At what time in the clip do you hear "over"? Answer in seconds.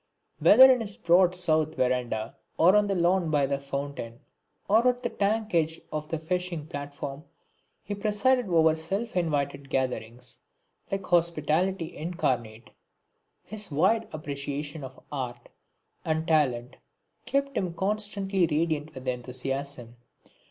8.49-8.75